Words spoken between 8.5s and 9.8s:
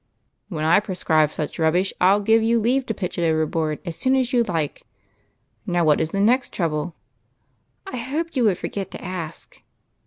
forget to ask."